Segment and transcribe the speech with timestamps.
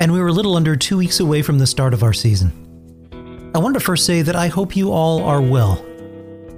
[0.00, 2.52] and we were a little under two weeks away from the start of our season.
[3.54, 5.84] I wanted to first say that I hope you all are well.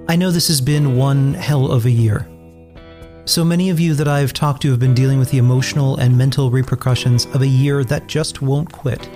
[0.07, 2.27] I know this has been one hell of a year.
[3.25, 6.17] So many of you that I've talked to have been dealing with the emotional and
[6.17, 9.09] mental repercussions of a year that just won't quit.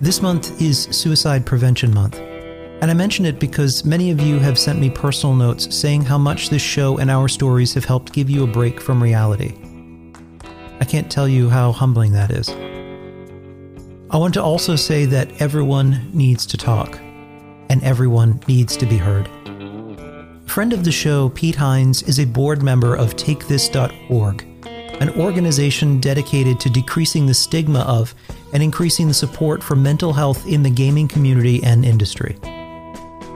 [0.00, 4.58] This month is Suicide Prevention Month, and I mention it because many of you have
[4.58, 8.28] sent me personal notes saying how much this show and our stories have helped give
[8.28, 9.54] you a break from reality.
[10.80, 12.48] I can't tell you how humbling that is.
[14.10, 16.98] I want to also say that everyone needs to talk,
[17.68, 19.28] and everyone needs to be heard.
[20.46, 26.60] Friend of the show, Pete Hines, is a board member of TakeThis.org, an organization dedicated
[26.60, 28.14] to decreasing the stigma of
[28.52, 32.38] and increasing the support for mental health in the gaming community and industry.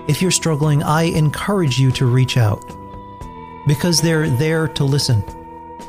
[0.08, 2.62] If you're struggling, I encourage you to reach out
[3.66, 5.22] because they're there to listen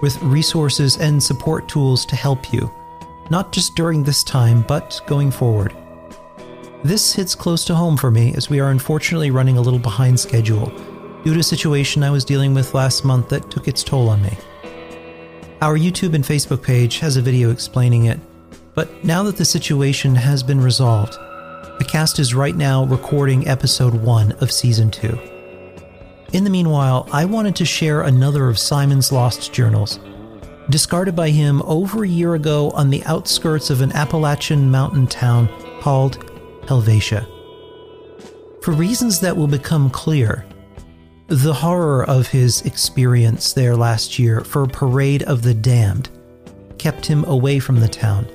[0.01, 2.71] with resources and support tools to help you
[3.29, 5.75] not just during this time, but going forward.
[6.83, 10.19] This hits close to home for me as we are unfortunately running a little behind
[10.19, 10.71] schedule
[11.23, 14.21] due to a situation I was dealing with last month that took its toll on
[14.21, 14.37] me.
[15.61, 18.19] Our YouTube and Facebook page has a video explaining it,
[18.73, 21.13] but now that the situation has been resolved,
[21.79, 25.38] the cast is right now recording episode 1 of season 2.
[26.31, 29.99] In the meanwhile, I wanted to share another of Simon's lost journals
[30.69, 35.49] discarded by him over a year ago on the outskirts of an Appalachian mountain town
[35.81, 36.23] called
[36.67, 37.27] Helvetia.
[38.61, 40.45] For reasons that will become clear,
[41.27, 46.09] the horror of his experience there last year for a parade of the damned
[46.77, 48.27] kept him away from the town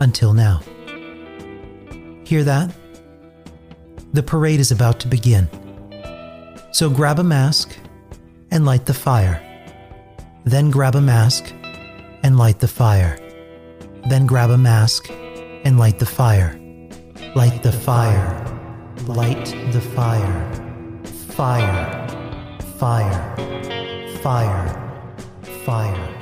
[0.00, 0.60] until now.
[2.24, 2.70] Hear that?
[4.12, 5.48] The parade is about to begin.
[6.78, 7.76] So grab a mask
[8.52, 9.42] and light the fire.
[10.44, 11.52] Then grab a mask
[12.22, 13.18] and light the fire.
[14.08, 16.56] Then grab a mask and light the fire.
[17.34, 18.22] Light the fire.
[19.08, 21.02] Light the fire.
[21.34, 22.06] Fire.
[22.78, 23.36] Fire.
[24.22, 25.02] Fire.
[25.64, 26.17] Fire.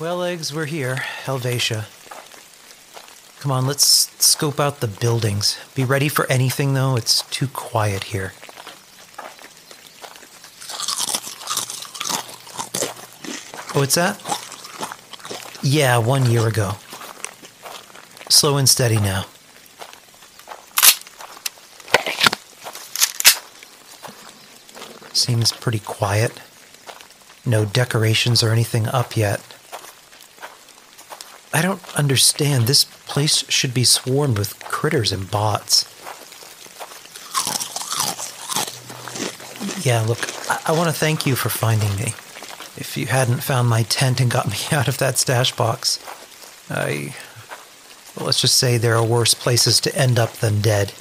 [0.00, 1.86] Well, eggs, we're here, Helvetia.
[3.40, 3.82] Come on, let's
[4.24, 5.58] scope out the buildings.
[5.74, 6.94] Be ready for anything, though.
[6.94, 8.32] It's too quiet here.
[13.74, 14.22] What's that?
[15.64, 16.74] Yeah, one year ago.
[18.28, 19.24] Slow and steady now.
[25.12, 26.40] Seems pretty quiet.
[27.44, 29.57] No decorations or anything up yet.
[31.58, 32.68] I don't understand.
[32.68, 35.86] This place should be swarmed with critters and bots.
[39.84, 42.14] Yeah, look, I, I want to thank you for finding me.
[42.76, 45.98] If you hadn't found my tent and got me out of that stash box,
[46.70, 47.16] I.
[48.16, 50.90] Well, let's just say there are worse places to end up than dead.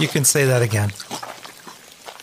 [0.00, 0.90] you can say that again.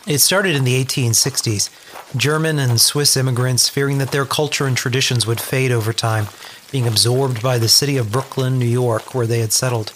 [0.05, 1.69] It started in the 1860s.
[2.15, 6.27] German and Swiss immigrants, fearing that their culture and traditions would fade over time,
[6.71, 9.93] being absorbed by the city of Brooklyn, New York, where they had settled.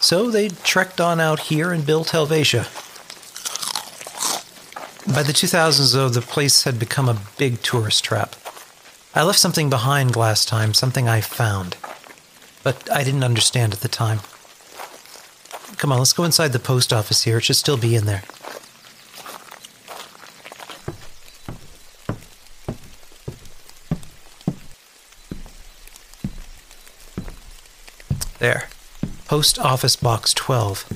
[0.00, 2.66] So they trekked on out here and built Helvetia.
[5.12, 8.36] By the 2000s, though, the place had become a big tourist trap.
[9.14, 11.76] I left something behind last time, something I found.
[12.62, 14.20] But I didn't understand at the time.
[15.78, 17.38] Come on, let's go inside the post office here.
[17.38, 18.22] It should still be in there.
[28.38, 28.68] There.
[29.26, 30.86] Post Office Box 12.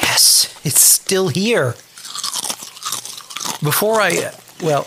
[0.00, 1.74] Yes, it's still here.
[3.62, 4.10] Before I.
[4.18, 4.32] Uh,
[4.62, 4.86] well.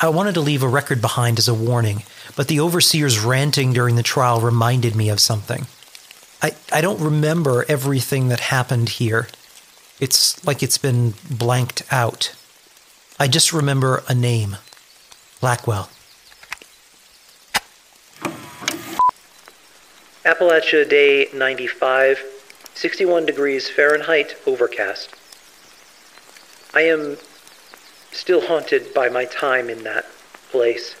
[0.00, 2.02] I wanted to leave a record behind as a warning,
[2.36, 5.66] but the overseer's ranting during the trial reminded me of something.
[6.42, 9.28] I, I don't remember everything that happened here.
[10.00, 12.34] It's like it's been blanked out.
[13.18, 14.56] I just remember a name
[15.40, 15.88] Blackwell.
[20.24, 22.18] Appalachia day 95,
[22.74, 25.14] 61 degrees Fahrenheit, overcast.
[26.74, 27.16] I am
[28.10, 30.06] still haunted by my time in that
[30.50, 30.96] place.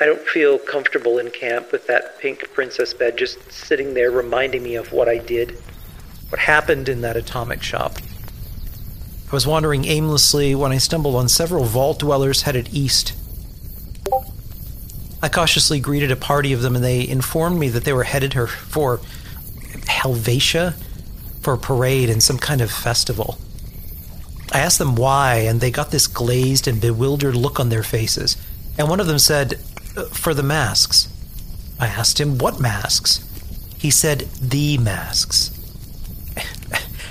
[0.00, 4.62] I don't feel comfortable in camp with that pink princess bed just sitting there reminding
[4.62, 5.58] me of what I did,
[6.30, 7.98] what happened in that atomic shop.
[9.34, 13.14] I was wandering aimlessly when I stumbled on several vault dwellers headed east.
[15.20, 18.34] I cautiously greeted a party of them, and they informed me that they were headed
[18.34, 19.00] her for
[19.88, 20.76] Helvetia
[21.40, 23.36] for a parade and some kind of festival.
[24.52, 28.36] I asked them why, and they got this glazed and bewildered look on their faces.
[28.78, 29.58] And one of them said,
[30.12, 31.08] For the masks.
[31.80, 33.18] I asked him, What masks?
[33.78, 35.50] He said, The masks.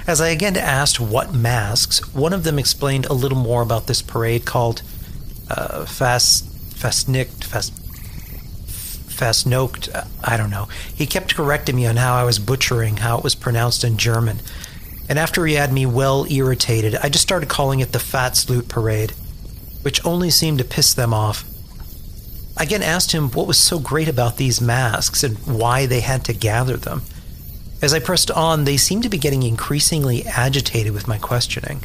[0.06, 4.02] As I again asked what masks, one of them explained a little more about this
[4.02, 4.82] parade called
[5.50, 7.46] uh, Fastnocht.
[9.96, 10.68] Uh, I don't know.
[10.94, 14.40] He kept correcting me on how I was butchering how it was pronounced in German.
[15.08, 18.68] And after he had me well irritated, I just started calling it the Fat Sloot
[18.68, 19.12] Parade,
[19.84, 21.46] which only seemed to piss them off.
[22.58, 26.26] I again asked him what was so great about these masks and why they had
[26.26, 27.04] to gather them.
[27.84, 31.84] As I pressed on, they seemed to be getting increasingly agitated with my questioning.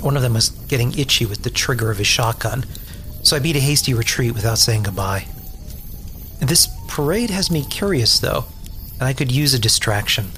[0.00, 2.64] One of them was getting itchy with the trigger of his shotgun,
[3.22, 5.26] so I beat a hasty retreat without saying goodbye.
[6.40, 8.46] This parade has me curious, though,
[8.94, 10.28] and I could use a distraction.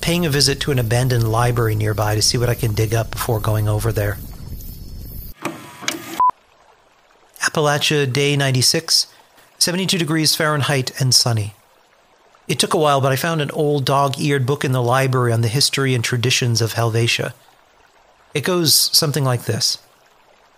[0.00, 3.12] Paying a visit to an abandoned library nearby to see what I can dig up
[3.12, 4.18] before going over there.
[7.40, 9.06] Appalachia, day 96,
[9.60, 11.54] 72 degrees Fahrenheit and sunny.
[12.52, 15.32] It took a while, but I found an old dog eared book in the library
[15.32, 17.32] on the history and traditions of Helvetia.
[18.34, 19.78] It goes something like this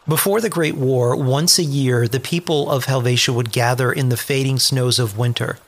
[0.09, 4.17] Before the Great War, once a year, the people of Helvetia would gather in the
[4.17, 5.61] fading snows of winter.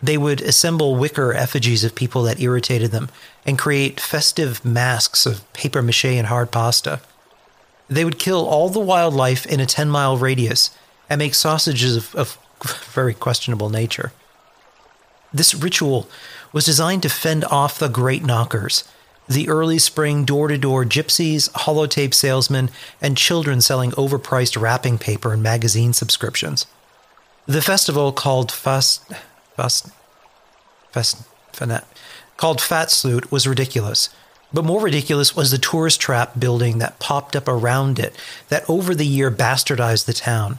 [0.00, 3.08] They would assemble wicker effigies of people that irritated them
[3.44, 7.00] and create festive masks of paper mache and hard pasta.
[7.88, 10.70] They would kill all the wildlife in a 10 mile radius
[11.10, 12.38] and make sausages of, of
[12.92, 14.12] very questionable nature.
[15.32, 16.08] This ritual
[16.52, 18.84] was designed to fend off the great knockers,
[19.28, 22.70] the early spring door to door gypsies, holotape salesmen,
[23.00, 26.66] and children selling overpriced wrapping paper and magazine subscriptions.
[27.46, 29.02] The festival called Fast.
[29.56, 29.90] Fast.
[30.92, 31.22] Fast.
[31.52, 31.84] Fanet,
[32.36, 34.10] called Fat Sloot was ridiculous.
[34.52, 38.16] But more ridiculous was the tourist trap building that popped up around it
[38.48, 40.58] that over the year bastardized the town.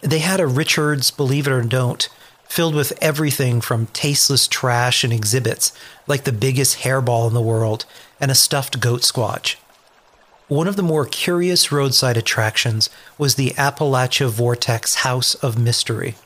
[0.00, 2.08] They had a Richards, believe it or don't,
[2.50, 5.72] filled with everything from tasteless trash and exhibits,
[6.08, 7.86] like the biggest hairball in the world,
[8.20, 9.54] and a stuffed goat squatch.
[10.48, 16.16] One of the more curious roadside attractions was the Appalachia Vortex House of Mystery.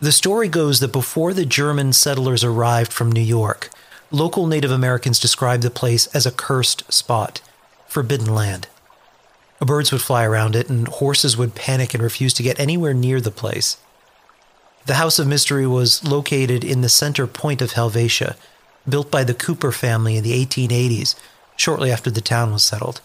[0.00, 3.70] The story goes that before the German settlers arrived from New York,
[4.10, 7.40] local Native Americans described the place as a cursed spot,
[7.86, 8.66] forbidden land.
[9.60, 13.20] Birds would fly around it, and horses would panic and refuse to get anywhere near
[13.20, 13.76] the place.
[14.86, 18.36] The House of Mystery was located in the center point of Helvetia,
[18.88, 21.14] built by the Cooper family in the 1880s,
[21.56, 23.00] shortly after the town was settled.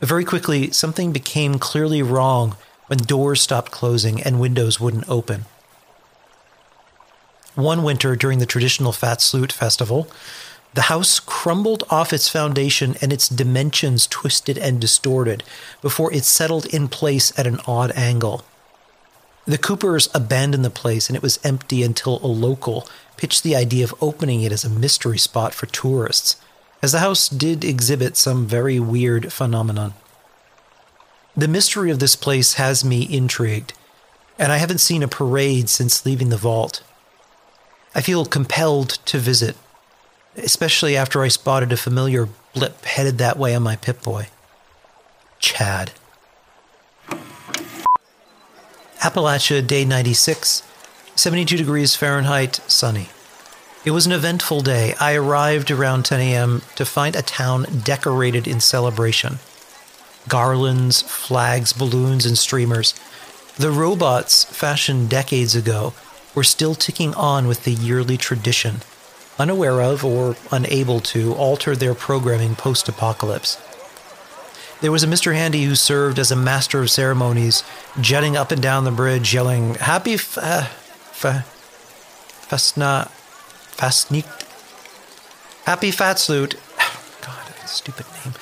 [0.00, 2.56] Very quickly, something became clearly wrong
[2.88, 5.44] when doors stopped closing and windows wouldn't open.
[7.54, 10.08] One winter during the traditional Fat Fatsloot festival,
[10.74, 15.42] the house crumbled off its foundation and its dimensions twisted and distorted
[15.82, 18.44] before it settled in place at an odd angle.
[19.50, 23.82] The Coopers abandoned the place and it was empty until a local pitched the idea
[23.82, 26.36] of opening it as a mystery spot for tourists,
[26.84, 29.94] as the house did exhibit some very weird phenomenon.
[31.36, 33.72] The mystery of this place has me intrigued,
[34.38, 36.84] and I haven't seen a parade since leaving the vault.
[37.92, 39.56] I feel compelled to visit,
[40.36, 44.28] especially after I spotted a familiar blip headed that way on my Pip Boy.
[45.40, 45.90] Chad.
[49.00, 50.62] Appalachia, day 96,
[51.16, 53.08] 72 degrees Fahrenheit, sunny.
[53.82, 54.92] It was an eventful day.
[55.00, 56.60] I arrived around 10 a.m.
[56.76, 59.38] to find a town decorated in celebration.
[60.28, 62.92] Garlands, flags, balloons, and streamers.
[63.56, 65.94] The robots, fashioned decades ago,
[66.34, 68.82] were still ticking on with the yearly tradition,
[69.38, 73.56] unaware of or unable to alter their programming post apocalypse.
[74.80, 75.34] There was a Mr.
[75.34, 77.62] Handy who served as a master of ceremonies,
[78.00, 80.68] jetting up and down the bridge, yelling, Happy f- uh,
[81.22, 83.10] f- Fastna,
[83.76, 84.46] Fastnicht,
[85.66, 86.54] Happy Fatsloot.
[87.20, 88.34] God, stupid name.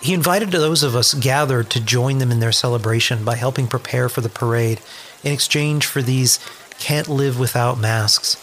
[0.00, 4.08] He invited those of us gathered to join them in their celebration by helping prepare
[4.08, 4.80] for the parade
[5.22, 6.38] in exchange for these
[6.78, 8.42] can't live without masks.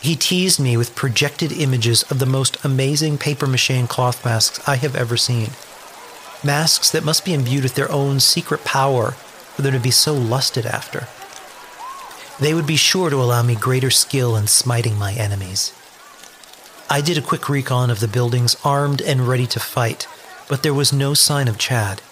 [0.00, 4.60] He teased me with projected images of the most amazing paper mache and cloth masks
[4.68, 5.50] I have ever seen
[6.44, 9.12] masks that must be imbued with their own secret power
[9.54, 11.06] for them to be so lusted after.
[12.40, 15.72] They would be sure to allow me greater skill in smiting my enemies.
[16.90, 20.06] I did a quick recon of the buildings armed and ready to fight,
[20.48, 22.02] but there was no sign of Chad.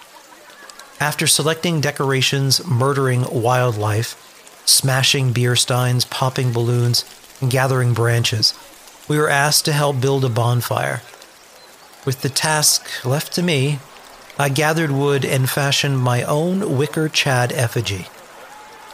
[0.99, 4.15] After selecting decorations, murdering wildlife,
[4.65, 7.03] smashing beer steins, popping balloons,
[7.41, 8.53] and gathering branches,
[9.07, 11.01] we were asked to help build a bonfire.
[12.05, 13.79] With the task left to me,
[14.43, 18.07] I gathered wood and fashioned my own wicker Chad effigy.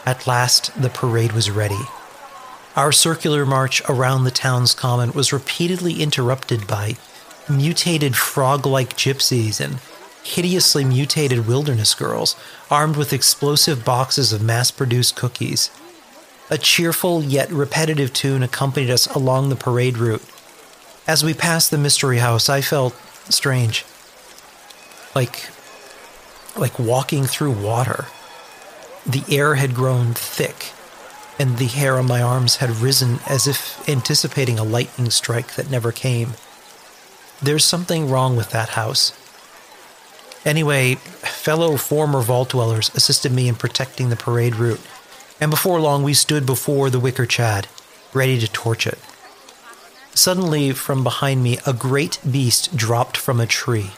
[0.06, 1.80] At last, the parade was ready.
[2.76, 6.98] Our circular march around the town's common was repeatedly interrupted by
[7.48, 9.80] mutated frog like gypsies and
[10.22, 12.36] hideously mutated wilderness girls
[12.70, 15.68] armed with explosive boxes of mass produced cookies.
[16.48, 20.22] A cheerful yet repetitive tune accompanied us along the parade route.
[21.08, 22.94] As we passed the mystery house, I felt
[23.28, 23.84] strange
[25.14, 25.50] like
[26.56, 28.06] like walking through water.
[29.06, 30.72] The air had grown thick,
[31.38, 35.70] and the hair on my arms had risen as if anticipating a lightning strike that
[35.70, 36.34] never came.
[37.42, 39.12] There's something wrong with that house.
[40.44, 44.80] Anyway, fellow former vault dwellers assisted me in protecting the parade route,
[45.40, 47.68] and before long we stood before the wicker chad,
[48.12, 48.98] ready to torch it.
[50.12, 53.92] Suddenly, from behind me, a great beast dropped from a tree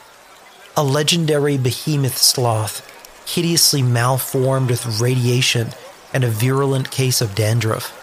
[0.76, 2.88] a legendary behemoth sloth,
[3.26, 5.69] hideously malformed with radiation
[6.12, 7.99] and a virulent case of dandruff.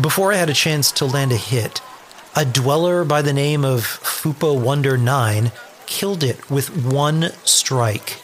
[0.00, 1.80] Before I had a chance to land a hit,
[2.36, 5.52] a dweller by the name of Fupa Wonder 9
[5.86, 8.20] killed it with one strike.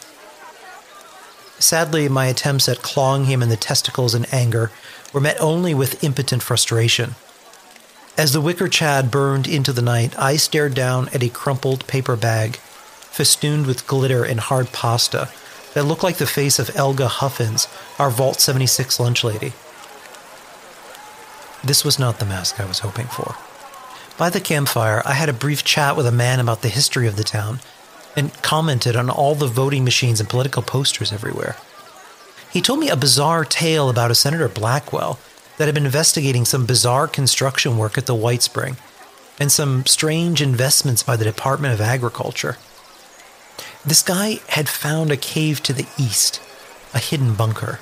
[1.59, 4.71] Sadly, my attempts at clawing him in the testicles in anger
[5.13, 7.15] were met only with impotent frustration.
[8.19, 12.17] As the wicker chad burned into the night, I stared down at a crumpled paper
[12.17, 12.59] bag
[13.11, 15.29] festooned with glitter and hard pasta
[15.75, 19.53] that looked like the face of Elga Huffins, our Vault 76 lunch lady.
[21.63, 23.37] This was not the mask I was hoping for.
[24.17, 27.17] By the campfire, I had a brief chat with a man about the history of
[27.17, 27.61] the town
[28.17, 31.57] and commented on all the voting machines and political posters everywhere.
[32.51, 35.19] He told me a bizarre tale about a Senator Blackwell
[35.57, 38.77] that had been investigating some bizarre construction work at the Whitespring
[39.39, 42.57] and some strange investments by the Department of Agriculture.
[43.85, 46.41] This guy had found a cave to the east,
[46.93, 47.81] a hidden bunker.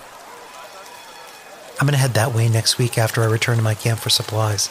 [1.81, 4.11] I'm going to head that way next week after I return to my camp for
[4.11, 4.69] supplies.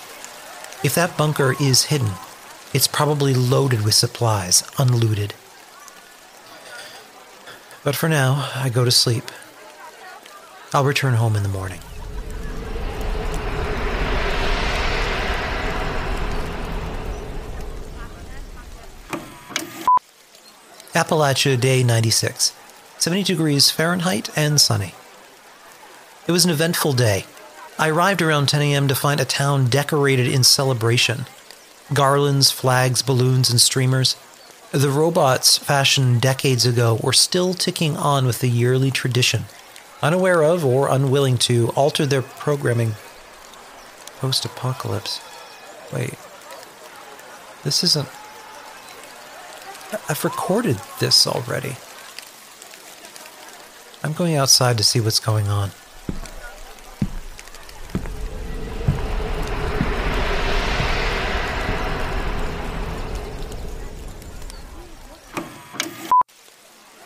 [0.83, 2.11] If that bunker is hidden,
[2.73, 5.33] it's probably loaded with supplies, unlooted.
[7.83, 9.23] But for now, I go to sleep.
[10.73, 11.79] I'll return home in the morning.
[20.97, 22.55] Appalachia, day 96,
[22.97, 24.95] 72 degrees Fahrenheit and sunny.
[26.25, 27.25] It was an eventful day.
[27.77, 28.87] I arrived around 10 a.m.
[28.87, 31.27] to find a town decorated in celebration
[31.93, 34.15] garlands, flags, balloons, and streamers.
[34.71, 39.45] The robots fashioned decades ago were still ticking on with the yearly tradition,
[40.01, 42.93] unaware of or unwilling to alter their programming
[44.19, 45.21] post apocalypse.
[45.93, 46.15] Wait.
[47.63, 48.09] This isn't.
[50.09, 51.75] I've recorded this already.
[54.03, 55.71] I'm going outside to see what's going on.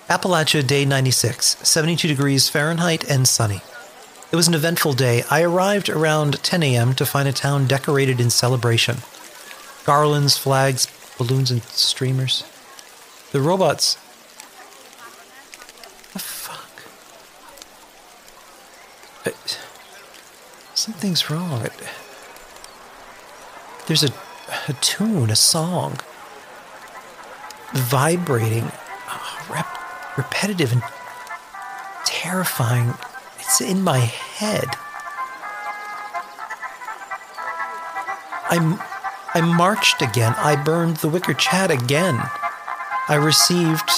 [0.10, 3.62] Appalachia, day 96, 72 degrees Fahrenheit and sunny.
[4.32, 5.24] It was an eventful day.
[5.30, 6.94] I arrived around 10 a.m.
[6.96, 8.98] to find a town decorated in celebration.
[9.86, 12.44] Garlands, flags, balloons, and streamers.
[13.32, 13.96] The robots.
[16.12, 16.70] The fuck?
[20.74, 21.68] Something's wrong.
[23.88, 24.10] There's a,
[24.68, 26.00] a tune, a song,
[27.72, 28.72] vibrating,
[29.10, 30.84] uh, rep- repetitive and
[32.04, 32.96] terrifying.
[33.40, 34.66] It's in my head.
[38.50, 38.80] I'm
[39.34, 40.36] I marched again.
[40.38, 42.22] I burned the wicker chat again.
[43.08, 43.90] I received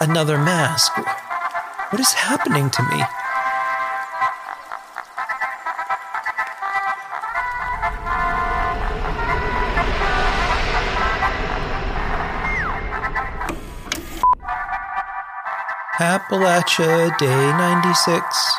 [0.00, 0.92] another mask.
[1.90, 3.02] What is happening to me?
[15.98, 18.56] Appalachia Day 96.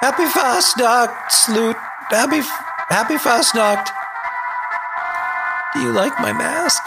[0.00, 1.76] Happy Fastnacht, Sloot.
[2.10, 2.40] Happy,
[2.88, 4.01] happy Fastnacht.
[5.74, 6.82] Do you like my mask?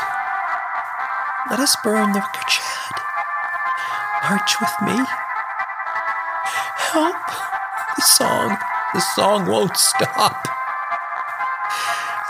[1.50, 2.96] Let us burn the wicker chad.
[4.24, 5.06] March with me.
[6.92, 7.16] Help.
[7.96, 8.58] The song,
[8.94, 10.48] the song won't stop.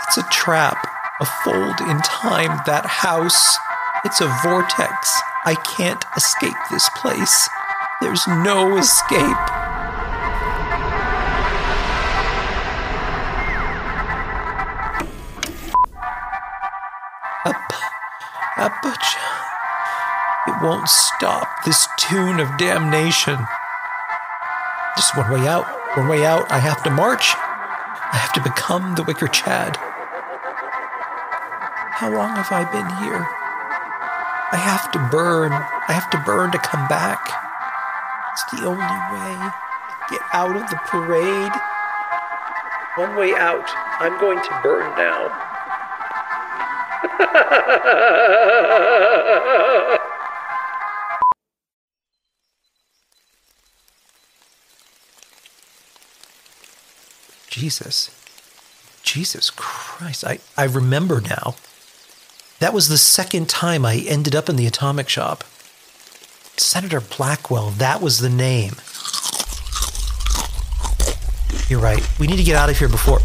[0.06, 0.78] It's a trap
[1.20, 3.56] a fold in time, that house.
[4.04, 5.18] It's a vortex.
[5.44, 7.48] I can't escape this place.
[8.00, 9.55] There's no escape.
[20.66, 23.38] Won't stop this tune of damnation.
[24.96, 25.64] Just one way out,
[25.96, 26.50] one way out.
[26.50, 27.34] I have to march.
[27.36, 29.76] I have to become the Wicker Chad.
[31.94, 33.22] How long have I been here?
[34.50, 35.52] I have to burn.
[35.52, 37.30] I have to burn to come back.
[38.32, 39.38] It's the only way.
[39.38, 39.54] to
[40.10, 41.52] Get out of the parade.
[42.96, 43.70] One way out.
[44.02, 45.30] I'm going to burn now.
[57.56, 58.10] Jesus.
[59.02, 60.26] Jesus Christ.
[60.26, 61.54] I, I remember now.
[62.58, 65.42] That was the second time I ended up in the atomic shop.
[66.58, 68.74] Senator Blackwell, that was the name.
[71.70, 72.06] You're right.
[72.20, 73.20] We need to get out of here before.
[73.20, 73.24] What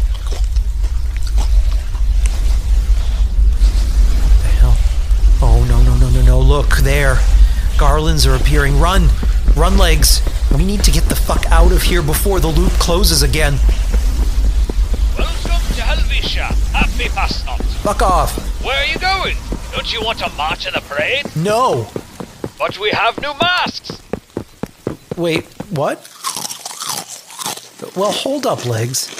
[4.40, 4.76] the hell?
[5.42, 6.40] Oh, no, no, no, no, no.
[6.40, 7.18] Look, there.
[7.76, 8.80] Garlands are appearing.
[8.80, 9.10] Run!
[9.54, 10.22] Run, legs!
[10.56, 13.58] We need to get the fuck out of here before the loop closes again.
[16.22, 16.72] Helvetia.
[16.72, 17.62] Happy Fastnacht.
[17.82, 18.64] Fuck off.
[18.64, 19.36] Where are you going?
[19.72, 21.24] Don't you want to march in the parade?
[21.36, 21.88] No.
[22.58, 24.00] But we have new masks.
[25.16, 25.98] Wait, what?
[27.96, 29.10] Well, hold up, legs.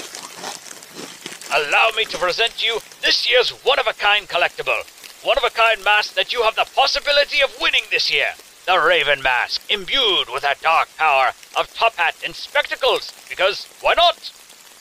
[1.53, 4.83] Allow me to present you this year's one-of-a-kind collectible.
[5.25, 8.29] One-of-a-kind mask that you have the possibility of winning this year.
[8.65, 13.11] The Raven Mask, imbued with that dark power of top hat and spectacles.
[13.29, 14.31] Because why not?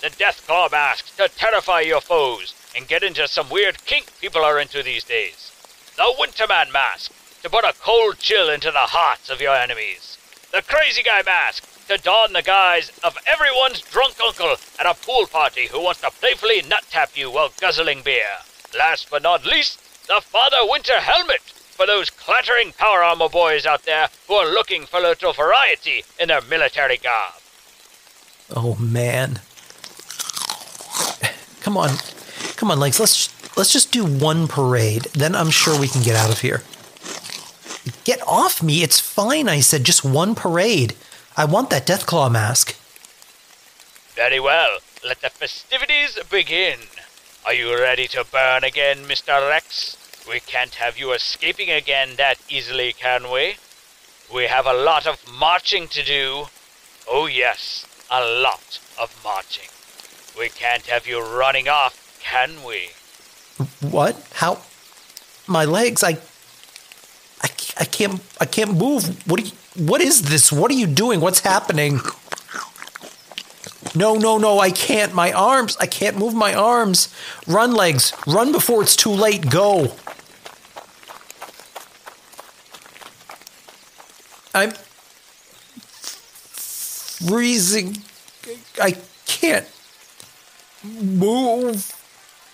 [0.03, 4.59] The Deathclaw Mask to terrify your foes and get into some weird kink people are
[4.59, 5.53] into these days.
[5.97, 7.13] The Winterman Mask
[7.43, 10.19] to put a cold chill into the hearts of your enemies.
[10.51, 15.27] The Crazy Guy Mask to don the guise of everyone's drunk uncle at a pool
[15.27, 18.39] party who wants to playfully nut tap you while guzzling beer.
[18.77, 23.85] Last but not least, the Father Winter Helmet for those clattering power armor boys out
[23.85, 27.35] there who are looking for a little variety in their military garb.
[28.51, 29.39] Oh man.
[31.63, 31.91] Come on.
[32.57, 32.99] Come on, legs.
[32.99, 35.05] Let's let's just do one parade.
[35.15, 36.63] Then I'm sure we can get out of here.
[38.05, 38.83] Get off me.
[38.83, 39.85] It's fine, I said.
[39.85, 40.95] Just one parade.
[41.37, 42.77] I want that Deathclaw mask.
[44.15, 44.79] Very well.
[45.05, 46.79] Let the festivities begin.
[47.45, 49.49] Are you ready to burn again, Mr.
[49.49, 49.97] Rex?
[50.29, 53.57] We can't have you escaping again that easily, can we?
[54.33, 56.47] We have a lot of marching to do.
[57.09, 59.69] Oh, yes, a lot of marching.
[60.39, 62.91] We can't have you running off, can we?
[63.81, 64.17] What?
[64.35, 64.63] How?
[65.47, 66.03] My legs?
[66.03, 66.19] I.
[67.43, 69.27] I I can't I can't move.
[69.29, 70.53] What are you, what is this?
[70.53, 71.21] What are you doing?
[71.21, 72.01] What's happening?
[73.95, 75.13] No, no, no, I can't.
[75.15, 75.77] My arms.
[75.79, 77.09] I can't move my arms.
[77.47, 78.13] Run legs.
[78.27, 79.51] Run before it's too late.
[79.51, 79.97] Go.
[84.55, 84.73] I'm
[87.23, 87.99] freezing.
[88.81, 89.67] I can't
[90.85, 91.95] move.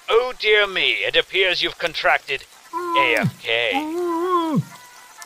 [0.08, 3.72] Oh dear me, it appears you've contracted AFK.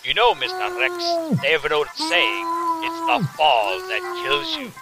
[0.05, 0.79] You know, Mr.
[0.79, 2.47] Rex, they have an old saying
[2.83, 4.73] it's the fall that kills you.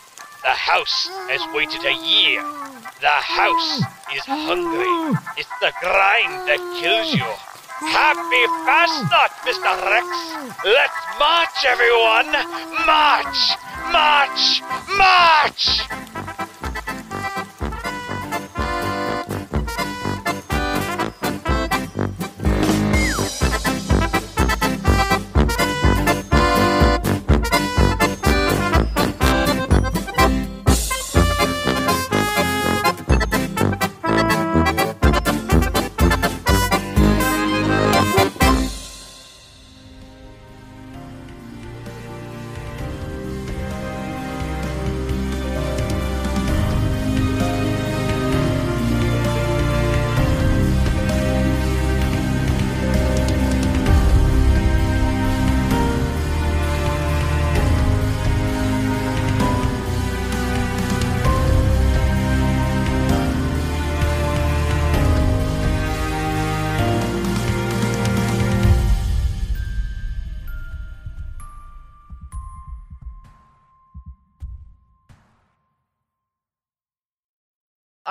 [0.43, 2.41] The house has waited a year.
[3.01, 3.83] The house
[4.17, 5.21] is hungry.
[5.37, 7.29] It's the grind that kills you.
[7.93, 9.73] Happy Fastnacht, Mr.
[9.89, 10.09] Rex!
[10.65, 12.33] Let's march, everyone!
[12.85, 13.57] March!
[13.93, 14.63] March!
[14.97, 16.20] March!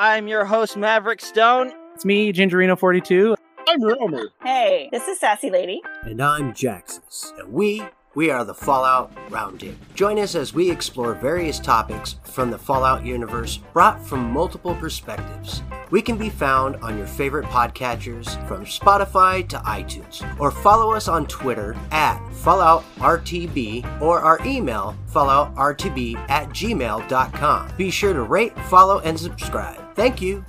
[0.02, 1.74] I'm your host, Maverick Stone.
[1.94, 3.36] It's me, Gingerino42.
[3.68, 4.30] I'm Romer.
[4.42, 5.82] Hey, this is Sassy Lady.
[6.04, 7.84] And I'm Jaxus, and we
[8.20, 9.78] we are the Fallout Roundtable.
[9.96, 15.64] Join us as we explore various topics from the Fallout universe brought from multiple perspectives.
[15.90, 21.08] We can be found on your favorite podcatchers from Spotify to iTunes, or follow us
[21.08, 27.72] on Twitter at FalloutRTB or our email falloutrtb at gmail.com.
[27.78, 29.96] Be sure to rate, follow, and subscribe.
[29.96, 30.44] Thank you.